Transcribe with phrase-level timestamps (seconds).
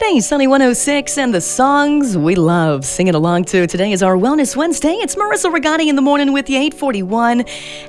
[0.00, 3.66] Sunday, Sunny 106, and the songs we love singing along to.
[3.66, 4.94] Today is our Wellness Wednesday.
[4.94, 7.42] It's Marissa Rigatti in the morning with you, 841,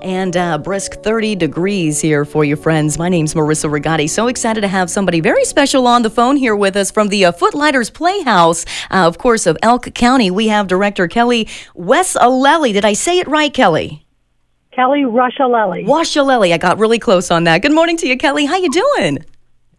[0.00, 2.98] and uh, brisk 30 degrees here for you, friends.
[2.98, 4.08] My name's Marissa Rigatti.
[4.08, 7.26] So excited to have somebody very special on the phone here with us from the
[7.26, 10.30] uh, Footlighters Playhouse, uh, of course, of Elk County.
[10.30, 12.72] We have director Kelly Wes-Aleli.
[12.72, 14.06] Did I say it right, Kelly?
[14.72, 15.84] Kelly Rushalelli.
[15.84, 16.54] Washaleli.
[16.54, 17.60] I got really close on that.
[17.60, 18.46] Good morning to you, Kelly.
[18.46, 19.26] How you doing?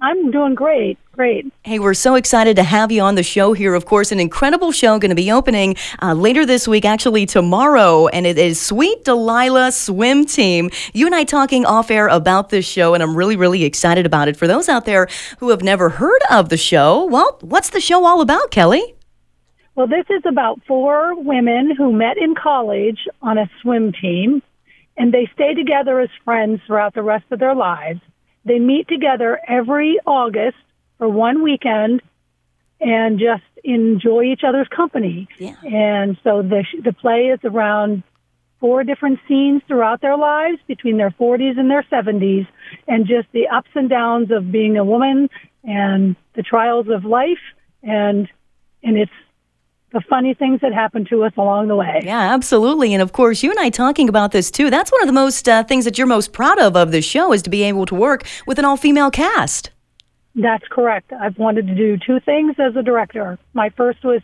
[0.00, 0.98] I'm doing great.
[1.12, 1.50] Great.
[1.62, 3.74] Hey, we're so excited to have you on the show here.
[3.74, 8.06] Of course, an incredible show going to be opening uh, later this week, actually tomorrow,
[8.08, 10.70] and it is Sweet Delilah Swim Team.
[10.92, 14.28] You and I talking off air about this show, and I'm really, really excited about
[14.28, 14.36] it.
[14.36, 18.04] For those out there who have never heard of the show, well, what's the show
[18.04, 18.94] all about, Kelly?
[19.74, 24.42] Well, this is about four women who met in college on a swim team,
[24.98, 28.00] and they stay together as friends throughout the rest of their lives.
[28.46, 30.56] They meet together every August
[30.98, 32.00] for one weekend
[32.80, 35.28] and just enjoy each other's company.
[35.38, 35.56] Yeah.
[35.64, 38.04] And so the the play is around
[38.60, 42.46] four different scenes throughout their lives between their 40s and their 70s
[42.88, 45.28] and just the ups and downs of being a woman
[45.62, 47.44] and the trials of life
[47.82, 48.28] and
[48.82, 49.12] and it's
[49.96, 52.02] the funny things that happen to us along the way.
[52.04, 52.92] Yeah, absolutely.
[52.92, 54.68] And of course, you and I talking about this too.
[54.68, 57.32] That's one of the most uh, things that you're most proud of of this show
[57.32, 59.70] is to be able to work with an all female cast.
[60.34, 61.14] That's correct.
[61.14, 63.38] I've wanted to do two things as a director.
[63.54, 64.20] My first was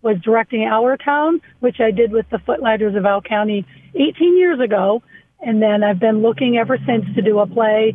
[0.00, 4.58] was directing Our Town, which I did with the Footlighters of Elk County 18 years
[4.60, 5.02] ago,
[5.40, 7.94] and then I've been looking ever since to do a play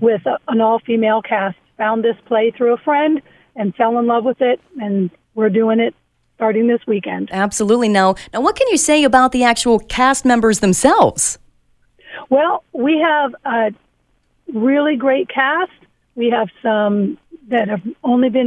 [0.00, 1.56] with a, an all-female cast.
[1.78, 3.22] Found this play through a friend
[3.56, 5.94] and fell in love with it, and we're doing it
[6.40, 7.28] starting this weekend.
[7.32, 7.90] Absolutely.
[7.90, 11.38] Now, now, what can you say about the actual cast members themselves?
[12.30, 13.74] Well, we have a
[14.54, 15.70] really great cast.
[16.14, 18.38] We have some that have only been